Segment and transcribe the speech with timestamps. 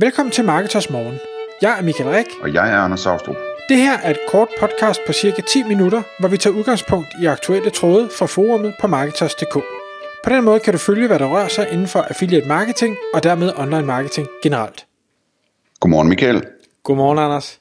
[0.00, 1.18] Velkommen til Marketers Morgen.
[1.62, 2.26] Jeg er Michael Rik.
[2.42, 3.36] Og jeg er Anders Saustrup.
[3.68, 7.26] Det her er et kort podcast på cirka 10 minutter, hvor vi tager udgangspunkt i
[7.26, 9.54] aktuelle tråde fra forumet på Marketers.dk.
[10.24, 13.22] På den måde kan du følge, hvad der rører sig inden for affiliate marketing og
[13.22, 14.86] dermed online marketing generelt.
[15.80, 16.42] Godmorgen Michael.
[16.82, 17.60] Godmorgen Anders.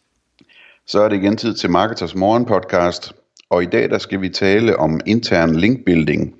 [0.86, 3.14] Så er det igen tid til Marketers Morgen podcast,
[3.50, 6.36] og i dag der skal vi tale om intern linkbuilding,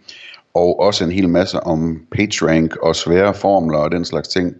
[0.54, 4.56] og også en hel masse om PageRank og svære formler og den slags ting.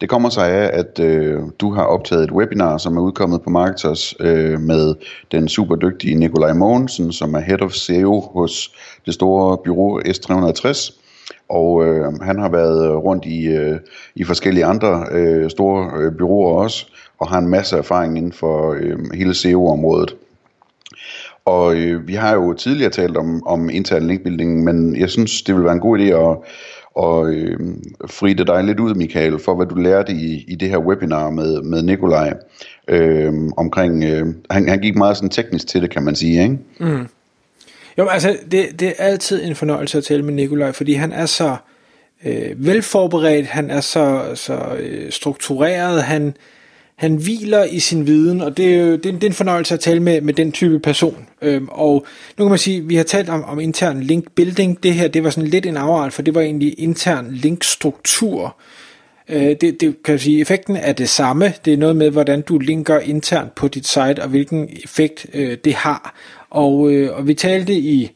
[0.00, 3.50] Det kommer sig af, at øh, du har optaget et webinar, som er udkommet på
[3.50, 4.94] Marketers øh, med
[5.32, 8.74] den super dygtige Nikolaj Mogensen, som er Head of SEO hos
[9.06, 11.00] det store bureau S360.
[11.48, 13.78] Og øh, han har været rundt i, øh,
[14.14, 16.86] i forskellige andre øh, store øh, byråer også,
[17.18, 20.16] og har en masse erfaring inden for øh, hele SEO-området.
[21.44, 25.54] Og øh, vi har jo tidligere talt om, om intern linkbuilding, men jeg synes, det
[25.54, 26.36] vil være en god idé at,
[26.96, 27.58] og øh,
[28.06, 31.62] fride dig lidt ud, Michael, for hvad du lærte i, i det her webinar med,
[31.62, 32.34] med Nikolaj
[32.88, 36.58] øh, omkring, øh, han, han gik meget sådan teknisk til det, kan man sige, ikke?
[36.80, 37.08] Mm.
[37.98, 41.26] Jo, altså, det, det er altid en fornøjelse at tale med Nikolaj, fordi han er
[41.26, 41.56] så
[42.24, 46.36] øh, velforberedt, han er så, så øh, struktureret, han,
[46.98, 49.74] han hviler i sin viden, og det er jo det er, det er en fornøjelse
[49.74, 51.26] at tale med, med den type person.
[51.42, 52.06] Øhm, og
[52.38, 54.82] nu kan man sige, vi har talt om, om intern link building.
[54.82, 58.56] Det her, det var sådan lidt en afart, for det var egentlig intern linkstruktur.
[59.28, 61.52] Øh, det, det kan jeg sige, effekten er det samme.
[61.64, 65.58] Det er noget med, hvordan du linker internt på dit site, og hvilken effekt øh,
[65.64, 66.14] det har.
[66.50, 68.15] Og, øh, og vi talte i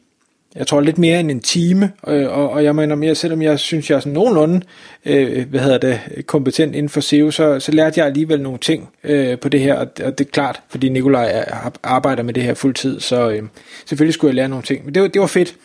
[0.55, 3.59] jeg tror lidt mere end en time, øh, og, og jeg mener mere, selvom jeg
[3.59, 4.61] synes, jeg er sådan nogenlunde
[5.05, 8.89] øh, hvad hedder det, kompetent inden for SEO, så, så lærte jeg alligevel nogle ting
[9.03, 11.45] øh, på det her, og, og det er klart, fordi Nikolaj
[11.83, 13.43] arbejder med det her fuldtid, så øh,
[13.85, 15.55] selvfølgelig skulle jeg lære nogle ting, men det, det var fedt.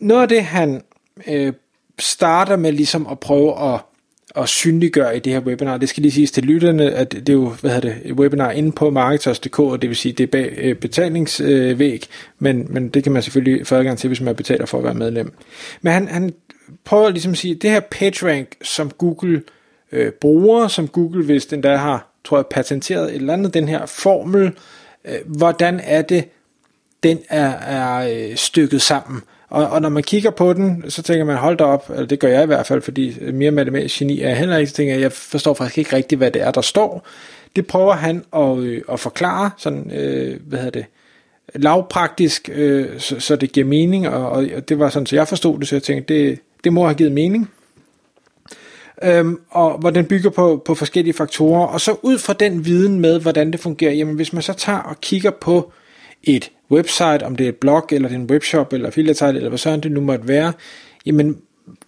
[0.00, 0.82] Noget af det, han
[1.28, 1.52] øh,
[1.98, 3.80] starter med ligesom at prøve at
[4.36, 5.76] at synliggøre i det her webinar.
[5.76, 8.50] Det skal lige siges til lytterne, at det er jo hvad hedder det, et webinar
[8.50, 12.06] inde på marketers.dk, og det vil sige, det er bag øh, betalingsvæg,
[12.38, 14.94] men, men det kan man selvfølgelig få adgang til, hvis man betaler for at være
[14.94, 15.32] medlem.
[15.82, 16.32] Men han, han
[16.84, 19.42] prøver ligesom at sige, det her PageRank, som Google
[19.92, 23.68] øh, bruger, som Google, hvis den der har, tror jeg, patenteret et eller andet, den
[23.68, 24.52] her formel,
[25.04, 26.24] øh, hvordan er det,
[27.02, 29.22] den er, er øh, stykket sammen.
[29.48, 32.18] Og, og når man kigger på den, så tænker man, hold da op, eller det
[32.18, 34.94] gør jeg i hvert fald, fordi mere matematisk geni er jeg heller ikke, så tænker
[34.94, 37.06] jeg, jeg forstår faktisk ikke rigtigt, hvad det er, der står.
[37.56, 40.86] Det prøver han at, øh, at forklare, sådan, øh, hvad hedder det,
[41.54, 45.58] lavpraktisk, øh, så, så det giver mening, og, og det var sådan, så jeg forstod
[45.58, 47.50] det, så jeg tænkte, det, det må have givet mening.
[49.02, 53.00] Øhm, og hvor den bygger på, på forskellige faktorer, og så ud fra den viden
[53.00, 55.72] med, hvordan det fungerer, jamen hvis man så tager og kigger på
[56.26, 59.48] et website, om det er et blog, eller det er en webshop, eller affiliate eller
[59.48, 60.52] hvad sådan det nu måtte være,
[61.06, 61.36] jamen,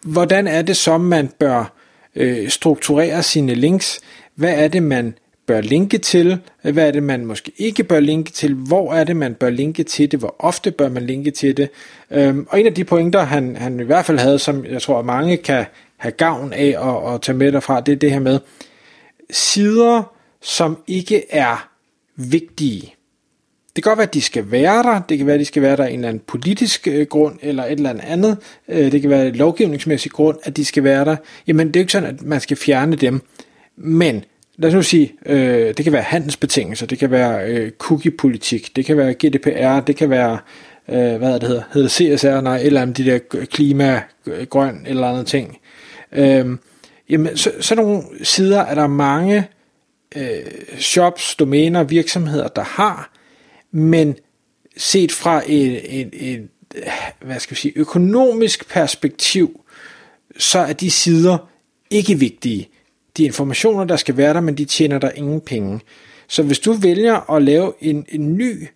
[0.03, 1.72] hvordan er det så, man bør
[2.15, 4.00] øh, strukturere sine links?
[4.34, 5.15] Hvad er det, man
[5.47, 6.38] bør linke til?
[6.62, 8.54] Hvad er det, man måske ikke bør linke til?
[8.54, 10.19] Hvor er det, man bør linke til det?
[10.19, 11.70] Hvor ofte bør man linke til det?
[12.10, 15.03] Øhm, og en af de pointer, han, han i hvert fald havde, som jeg tror,
[15.03, 15.65] mange kan
[15.97, 18.38] have gavn af at, at tage med derfra, det er det her med
[19.31, 21.70] sider, som ikke er
[22.16, 22.94] vigtige.
[23.78, 25.00] Det kan godt være, at de skal være der.
[25.09, 27.39] Det kan være, at de skal være der af en eller anden politisk øh, grund,
[27.43, 28.37] eller et eller andet.
[28.69, 31.16] Øh, det kan være et lovgivningsmæssig grund, at de skal være der.
[31.47, 33.21] Jamen, det er jo ikke sådan, at man skal fjerne dem.
[33.77, 34.25] Men
[34.56, 38.84] lad os nu sige, øh, det kan være handelsbetingelser, det kan være øh, cookie-politik, det
[38.84, 40.38] kan være GDPR, det kan være,
[40.88, 43.19] øh, hvad det hedder, hedder CSR, nej, eller andet de der
[43.50, 44.03] klima,
[44.50, 45.59] grøn, eller andet ting.
[46.12, 46.47] Øh,
[47.11, 49.49] jamen, så, sådan nogle sider er der mange
[50.17, 50.22] øh,
[50.78, 53.18] shops, domæner, virksomheder, der har,
[53.71, 54.17] men
[54.77, 56.49] set fra et, et, et
[57.21, 59.61] hvad skal vi sige, økonomisk perspektiv,
[60.39, 61.39] så er de sider
[61.91, 62.69] ikke vigtige.
[63.17, 65.81] De informationer, der skal være der, men de tjener der ingen penge.
[66.29, 68.69] Så hvis du vælger at lave en, en ny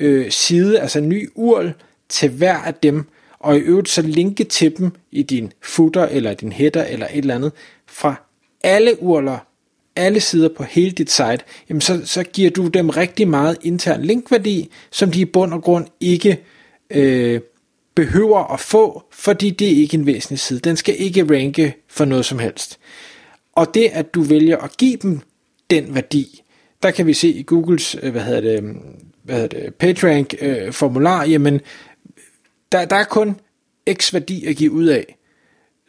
[0.00, 1.72] øh, side, altså en ny URL
[2.08, 3.04] til hver af dem,
[3.38, 7.18] og i øvrigt så linke til dem i din footer eller din header eller et
[7.18, 7.52] eller andet,
[7.86, 8.14] fra
[8.64, 9.55] alle URL'er
[9.96, 11.38] alle sider på hele dit site,
[11.68, 15.62] jamen så, så giver du dem rigtig meget intern linkværdi, som de i bund og
[15.62, 16.38] grund ikke
[16.90, 17.40] øh,
[17.94, 20.60] behøver at få, fordi det er ikke en væsentlig side.
[20.60, 22.78] Den skal ikke ranke for noget som helst.
[23.52, 25.20] Og det, at du vælger at give dem
[25.70, 26.42] den værdi,
[26.82, 28.76] der kan vi se i Googles, øh, hvad hedder det,
[29.22, 31.60] hvad hedder det PageRank øh, formular, jamen
[32.72, 33.40] der, der er kun
[33.92, 35.16] x værdi at give ud af.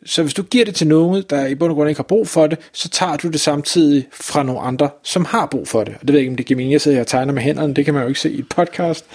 [0.05, 2.27] Så hvis du giver det til nogen, der i bund og grund ikke har brug
[2.27, 5.93] for det, så tager du det samtidig fra nogle andre, som har brug for det.
[5.93, 7.73] Og det ved jeg ikke, om det giver mening, jeg sidder og tegner med hænderne,
[7.73, 9.05] det kan man jo ikke se i et podcast.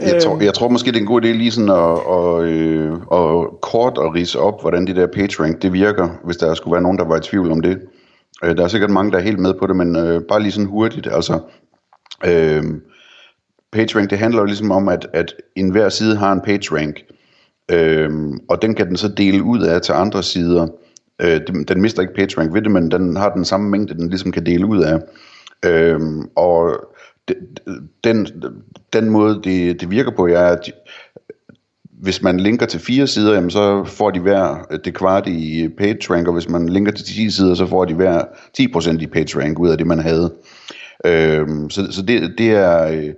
[0.00, 2.92] Jeg tror, jeg tror måske, det er en god idé lige sådan at, at, øh,
[2.92, 6.82] at kort og rise op, hvordan det der PageRank det virker, hvis der skulle være
[6.82, 7.78] nogen, der var i tvivl om det.
[8.44, 10.52] Øh, der er sikkert mange, der er helt med på det, men øh, bare lige
[10.52, 11.40] sådan hurtigt, altså,
[12.24, 12.62] øh,
[13.72, 16.96] PageRank, det handler jo ligesom om, at, at enhver side har en PageRank,
[17.70, 20.68] Øhm, og den kan den så dele ud af til andre sider.
[21.22, 24.08] Øh, den, den mister ikke PageRank ved det, men den har den samme mængde, den
[24.08, 24.98] ligesom kan dele ud af.
[25.64, 26.86] Øhm, og
[28.04, 28.26] den,
[28.92, 30.72] den måde, det, det virker på, er, at
[32.02, 36.26] hvis man linker til fire sider, jamen, så får de hver det kvart i PageRank,
[36.26, 38.22] og hvis man linker til 10 sider, så får de hver
[38.60, 40.32] 10% i PageRank ud af det, man havde.
[41.06, 43.10] Øhm, så så det, det, er, øh,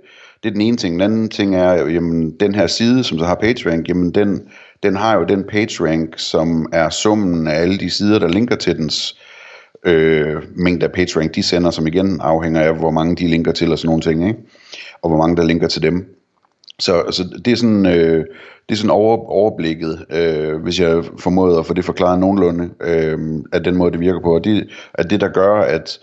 [0.45, 0.93] det er den ene ting.
[0.93, 4.41] Den anden ting er, jamen, den her side, som så har PageRank, jamen, den,
[4.83, 8.77] den har jo den PageRank, som er summen af alle de sider, der linker til
[8.77, 9.19] dens
[9.85, 13.71] øh, mængde af PageRank, de sender, som igen afhænger af, hvor mange de linker til
[13.71, 14.39] og sådan nogle ting, ikke?
[15.01, 16.05] og hvor mange der linker til dem.
[16.79, 18.25] Så, så det er sådan, øh,
[18.69, 23.19] det er sådan over, overblikket, øh, hvis jeg formåede at få det forklaret nogenlunde, øh,
[23.53, 24.35] at den måde det virker på.
[24.35, 25.99] Og det er det, der gør, at,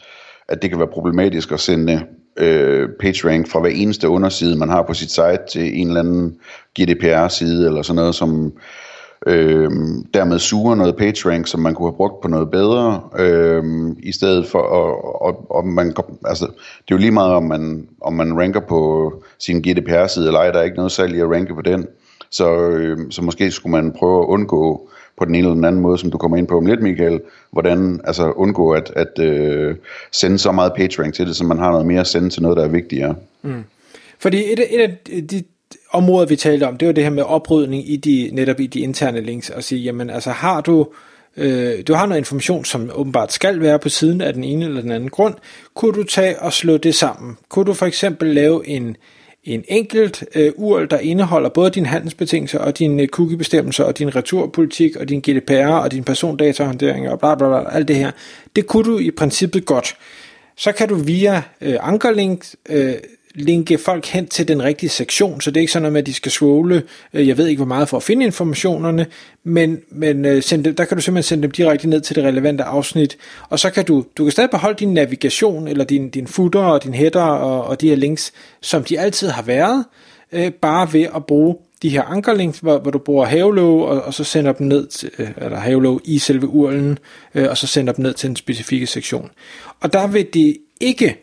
[0.48, 2.02] at det kan være problematisk at sende
[2.36, 6.36] øh, PageRank fra hver eneste underside, man har på sit site, til en eller anden
[6.80, 8.52] GDPR-side, eller sådan noget, som
[9.26, 9.70] øh,
[10.14, 13.64] dermed suger noget PageRank, som man kunne have brugt på noget bedre, øh,
[14.02, 15.94] i stedet for, og, og, og man,
[16.24, 20.40] altså, det er jo lige meget, om man, om man ranker på sin GDPR-side eller
[20.40, 21.86] ej, der er ikke noget særligt at ranke på den,
[22.30, 25.82] så, øh, så måske skulle man prøve at undgå på den ene eller den anden
[25.82, 27.20] måde, som du kommer ind på om lidt, Michael,
[27.50, 29.76] hvordan altså undgå at, at øh,
[30.12, 32.56] sende så meget PageRank til det, så man har noget mere at sende til noget,
[32.56, 33.14] der er vigtigere.
[33.42, 33.64] Mm.
[34.18, 34.96] Fordi et, et af
[35.30, 35.42] de
[35.92, 38.80] områder, vi talte om, det var det her med oprydning i de, netop i de
[38.80, 40.88] interne links, og sige, jamen altså har du,
[41.36, 44.80] øh, du har noget information, som åbenbart skal være på siden af den ene eller
[44.80, 45.34] den anden grund,
[45.74, 47.36] kunne du tage og slå det sammen?
[47.48, 48.96] Kunne du for eksempel lave en,
[49.44, 54.16] en enkelt øh, URL, der indeholder både dine handelsbetingelser og dine øh, cookiebestemmelser og din
[54.16, 58.10] returpolitik og din GDPR og din persondatahåndtering og bla bla bla, alt det her.
[58.56, 59.96] Det kunne du i princippet godt.
[60.56, 62.94] Så kan du via øh, ankerlinks øh,
[63.34, 66.06] linke folk hen til den rigtige sektion, så det er ikke sådan noget med, at
[66.06, 66.82] de skal scrolle,
[67.14, 69.06] øh, jeg ved ikke hvor meget for at finde informationerne,
[69.44, 72.64] men, men øh, dem, der kan du simpelthen sende dem direkte ned til det relevante
[72.64, 73.16] afsnit,
[73.48, 76.84] og så kan du, du kan stadig beholde din navigation, eller din, din footer og
[76.84, 79.84] din header og, og de her links, som de altid har været,
[80.32, 84.14] øh, bare ved at bruge de her ankerlinks, hvor, hvor du bruger havelov, og, og
[84.14, 86.96] så sender dem ned til, øh, eller havelov i selve URL'en,
[87.34, 89.30] øh, og så sender dem ned til en specifikke sektion.
[89.80, 91.16] Og der vil det ikke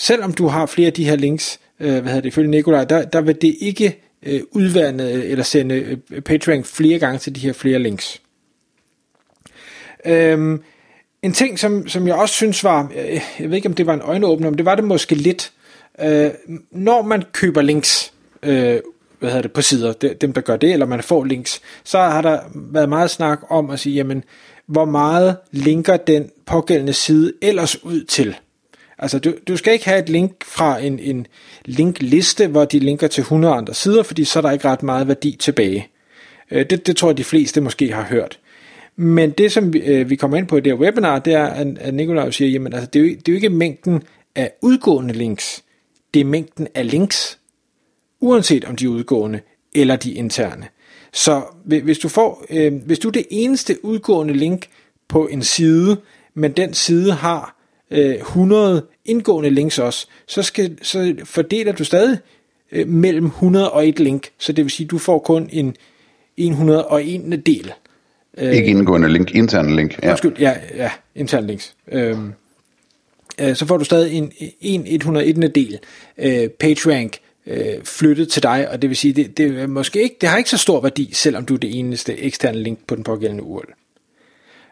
[0.00, 3.04] selvom du har flere af de her links, øh, hvad hedder det, ifølge Nikolaj, der,
[3.04, 5.74] der vil det ikke øh, udvande øh, eller sende
[6.10, 8.20] øh, PageRank flere gange til de her flere links.
[10.06, 10.62] Øhm,
[11.22, 13.94] en ting, som, som jeg også synes var, øh, jeg ved ikke om det var
[13.94, 15.52] en øjenåbner, men det var det måske lidt,
[16.00, 16.30] øh,
[16.70, 18.12] når man køber links,
[18.42, 18.80] øh,
[19.18, 22.22] hvad hedder det, på sider, dem der gør det, eller man får links, så har
[22.22, 24.24] der været meget snak om at sige, jamen,
[24.66, 28.36] hvor meget linker den pågældende side ellers ud til.
[29.02, 31.26] Altså, du, du skal ikke have et link fra en, en
[31.64, 35.08] linkliste, hvor de linker til 100 andre sider, fordi så er der ikke ret meget
[35.08, 35.88] værdi tilbage.
[36.50, 38.38] Øh, det, det tror jeg, de fleste måske har hørt.
[38.96, 41.44] Men det, som vi, øh, vi kommer ind på i det her webinar, det er,
[41.80, 44.02] at Nikolaj siger, jamen altså, det er, jo, det er jo ikke mængden
[44.34, 45.64] af udgående links,
[46.14, 47.38] det er mængden af links,
[48.20, 49.40] uanset om de er udgående
[49.74, 50.66] eller de interne.
[51.12, 54.66] Så hvis du får, øh, hvis du er det eneste udgående link
[55.08, 55.96] på en side,
[56.34, 57.59] men den side har
[57.90, 62.18] øh, 100 indgående links også, så, skal, så fordeler du stadig
[62.72, 65.76] øh, mellem 100 og et link, så det vil sige, at du får kun en
[66.36, 67.72] 101 del.
[68.38, 69.98] Øh, Ikke indgående link, interne link.
[70.02, 70.10] Ja.
[70.10, 71.74] Undskyld, ja, ja interne links.
[71.92, 72.16] Øh,
[73.40, 75.78] øh, så får du stadig en, en 101 del
[76.18, 80.16] øh, PageRank øh, flyttet til dig, og det vil sige, det, det, er måske ikke,
[80.20, 83.04] det har ikke så stor værdi, selvom du er det eneste eksterne link på den
[83.04, 83.72] pågældende URL.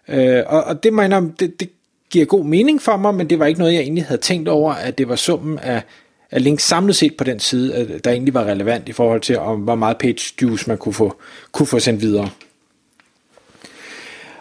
[0.08, 1.70] Øh, og, og det mener det, det
[2.10, 4.72] giver god mening for mig, men det var ikke noget, jeg egentlig havde tænkt over,
[4.72, 5.82] at det var summen af,
[6.30, 9.60] af links samlet set på den side, der egentlig var relevant i forhold til, om
[9.60, 11.16] hvor meget page juice man kunne få,
[11.52, 12.30] kunne få sendt videre.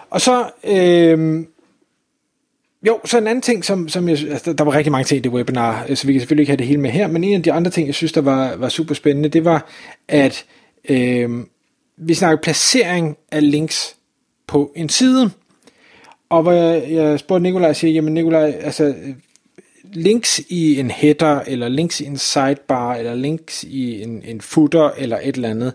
[0.10, 1.46] Og så, øh,
[2.88, 5.22] jo, så en anden ting, som, som jeg, altså, der var rigtig mange ting i
[5.22, 7.36] det webinar, øh, så vi kan selvfølgelig ikke have det hele med her, men en
[7.36, 9.70] af de andre ting, jeg synes, der var, var super spændende, det var,
[10.08, 10.46] at
[10.90, 11.30] øh,
[11.98, 13.96] vi snakker placering af links
[14.48, 15.32] på en side.
[16.30, 18.96] Og hvor jeg, jeg spurgte Nikolaj, siger, jamen Nikolaj, altså
[19.94, 24.90] links i en header, eller links i en sidebar, eller links i en, en footer,
[24.98, 25.74] eller et eller andet.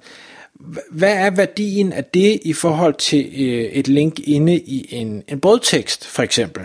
[0.90, 5.40] Hvad er værdien af det i forhold til øh, et link inde i en, en
[5.40, 6.62] brødtekst, for eksempel?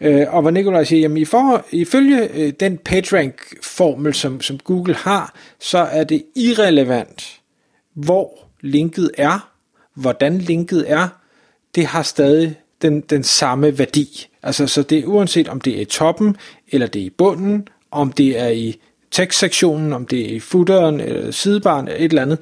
[0.00, 4.94] Øh, og hvor Nikolaj siger, jamen i forhold, ifølge øh, den PageRank-formel, som, som Google
[4.94, 7.40] har, så er det irrelevant,
[7.94, 9.50] hvor linket er,
[9.94, 11.08] hvordan linket er,
[11.74, 14.26] det har stadig den, den samme værdi.
[14.42, 16.36] Altså, så det er uanset om det er i toppen,
[16.68, 18.78] eller det er i bunden, om det er i
[19.10, 22.38] tekstsektionen, om det er i footeren, eller sidebaren, eller et eller andet.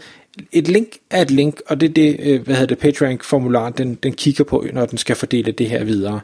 [0.53, 3.95] Et link er et link, og det er det, øh, hvad hedder det, PageRank-formularen, den,
[3.95, 6.21] den kigger på, når den skal fordele det her videre.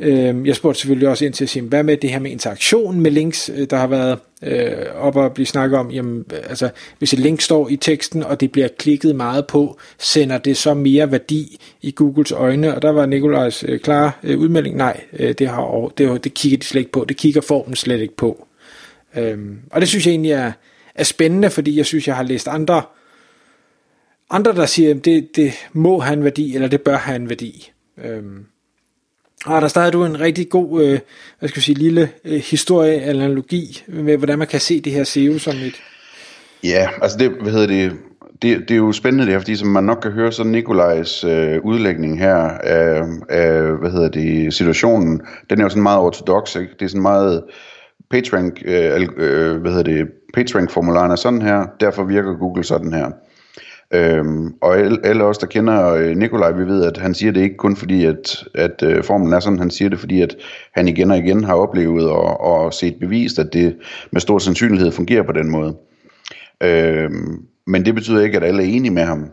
[0.00, 3.00] Øh, jeg spurgte selvfølgelig også ind til at sige, hvad med det her med interaktion
[3.00, 6.70] med links, øh, der har været øh, op at blive snakket om, jamen, øh, altså,
[6.98, 10.74] hvis et link står i teksten, og det bliver klikket meget på, sender det så
[10.74, 15.34] mere værdi i Googles øjne, og der var Nikolajs øh, klare øh, udmelding, nej, øh,
[15.38, 18.46] det, har, det, det kigger de slet ikke på, det kigger formen slet ikke på.
[19.16, 19.38] Øh,
[19.70, 20.52] og det synes jeg egentlig er,
[20.94, 22.82] er spændende, fordi jeg synes, jeg har læst andre,
[24.30, 27.28] andre der siger, at det, det må have en værdi, eller det bør have en
[27.28, 27.70] værdi.
[28.04, 28.22] Øh,
[29.46, 30.98] og der startede du en rigtig god, øh,
[31.38, 35.04] hvad skal jeg sige, lille øh, historie, analogi med, hvordan man kan se det her
[35.04, 35.74] SEO som et...
[36.64, 37.92] Ja, altså det, hvad hedder det,
[38.42, 41.24] det, det er jo spændende det her, fordi som man nok kan høre, så Nikolajs
[41.24, 45.20] øh, udlægning her af, af, hvad hedder det, situationen,
[45.50, 46.72] den er jo sådan meget ortodox, ikke?
[46.78, 47.42] Det er sådan meget
[48.10, 53.10] PageRank, øh, øh, hvad hedder det, PageRank-formularen er sådan her, derfor virker Google sådan her.
[53.94, 57.56] Øhm, og alle, os, der kender øh, Nikolaj, vi ved, at han siger det ikke
[57.56, 60.36] kun fordi, at, at øh, formlen er sådan, han siger det, fordi at
[60.74, 63.76] han igen og igen har oplevet og, og set bevist, at det
[64.10, 65.76] med stor sandsynlighed fungerer på den måde.
[66.62, 69.30] Øhm, men det betyder ikke, at alle er enige med ham.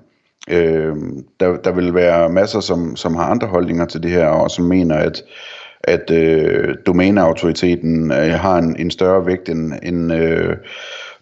[0.50, 4.52] Øhm, der, der vil være masser, som, som har andre holdninger til det her, og
[4.52, 5.24] som mener, at
[5.84, 10.56] at øh, domæneautoriteten øh, har en, en større vægt end, end øh,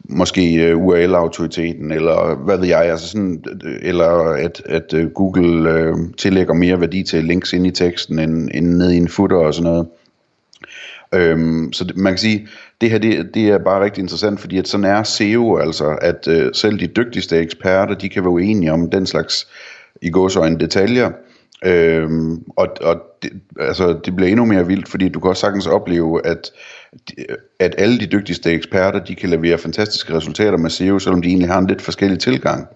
[0.09, 3.43] måske øh, URL-autoriteten, eller hvad ved jeg, altså sådan,
[3.81, 8.49] eller at, at øh, Google øh, tillægger mere værdi til links ind i teksten, end,
[8.53, 9.87] end ned i en footer og sådan noget.
[11.13, 12.47] Øhm, så det, man kan sige,
[12.81, 16.27] det her det, det er bare rigtig interessant, fordi at sådan er SEO, altså at
[16.27, 19.47] øh, selv de dygtigste eksperter, de kan være uenige om den slags
[20.01, 21.11] i gåsøjne detaljer,
[21.63, 25.67] Øhm, og og det, altså, det bliver endnu mere vildt, fordi du kan også sagtens
[25.67, 26.51] opleve, at,
[27.59, 31.49] at alle de dygtigste eksperter, de kan levere fantastiske resultater med SEO, selvom de egentlig
[31.49, 32.67] har en lidt forskellig tilgang.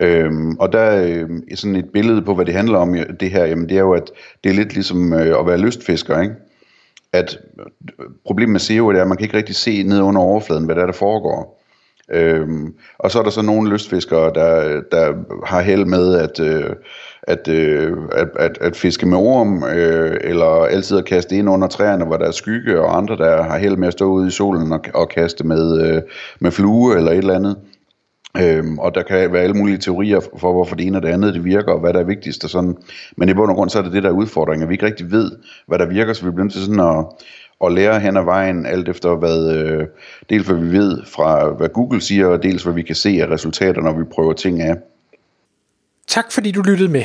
[0.00, 3.68] Øhm, og der er sådan et billede på, hvad det handler om det her, jamen
[3.68, 4.10] det er jo, at
[4.44, 6.34] det er lidt ligesom øh, at være lystfisker, ikke?
[7.12, 10.20] At øh, problemet med SEO det er, at man kan ikke rigtig se ned under
[10.20, 11.58] overfladen, hvad der er, der foregår.
[12.10, 15.14] Øhm, og så er der så nogle lystfiskere, der, der
[15.46, 16.76] har held med, at, øh,
[17.28, 21.68] at, øh, at, at, at fiske med orm, øh, eller altid at kaste ind under
[21.68, 24.30] træerne, hvor der er skygge, og andre, der har held med at stå ude i
[24.30, 26.02] solen og, og kaste med, øh,
[26.40, 27.56] med flue eller et eller andet.
[28.36, 31.34] Øhm, og der kan være alle mulige teorier for, hvorfor det ene og det andet
[31.34, 32.76] det virker, og hvad der er vigtigst og sådan.
[33.16, 35.10] Men i bund og grund, så er det det, der er udfordringen, vi ikke rigtig
[35.10, 35.30] ved,
[35.66, 37.04] hvad der virker, så vi bliver nødt til sådan at,
[37.64, 39.86] at lære hen ad vejen, alt efter hvad, øh,
[40.30, 43.30] dels hvad vi ved fra, hvad Google siger, og dels hvad vi kan se af
[43.30, 44.76] resultater, når vi prøver ting af.
[46.06, 47.04] Tak fordi du lyttede med.